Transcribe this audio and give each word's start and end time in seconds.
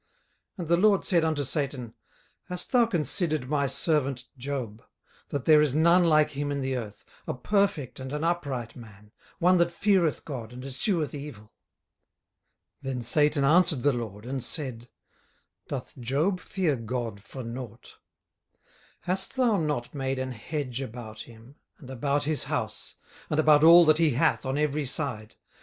18:001:008 0.57 0.57
And 0.59 0.67
the 0.69 0.77
LORD 0.87 1.05
said 1.05 1.23
unto 1.23 1.43
Satan, 1.43 1.93
Hast 2.45 2.71
thou 2.71 2.87
considered 2.87 3.47
my 3.47 3.67
servant 3.67 4.25
Job, 4.35 4.81
that 5.27 5.45
there 5.45 5.61
is 5.61 5.75
none 5.75 6.05
like 6.05 6.31
him 6.31 6.51
in 6.51 6.61
the 6.61 6.75
earth, 6.75 7.05
a 7.27 7.35
perfect 7.35 7.99
and 7.99 8.11
an 8.11 8.23
upright 8.23 8.75
man, 8.75 9.11
one 9.37 9.59
that 9.59 9.71
feareth 9.71 10.25
God, 10.25 10.53
and 10.53 10.63
escheweth 10.63 11.13
evil? 11.13 11.43
18:001:009 12.81 12.81
Then 12.81 13.01
Satan 13.03 13.43
answered 13.43 13.83
the 13.83 13.93
LORD, 13.93 14.25
and 14.25 14.43
said, 14.43 14.89
Doth 15.67 15.95
Job 15.99 16.39
fear 16.39 16.75
God 16.77 17.21
for 17.21 17.43
nought? 17.43 17.97
18:001:010 18.61 18.61
Hast 19.01 19.37
not 19.37 19.91
thou 19.91 19.97
made 19.99 20.17
an 20.17 20.31
hedge 20.31 20.81
about 20.81 21.19
him, 21.21 21.57
and 21.77 21.91
about 21.91 22.23
his 22.23 22.45
house, 22.45 22.95
and 23.29 23.39
about 23.39 23.63
all 23.63 23.85
that 23.85 23.99
he 23.99 24.09
hath 24.15 24.47
on 24.47 24.57
every 24.57 24.85
side? 24.85 25.35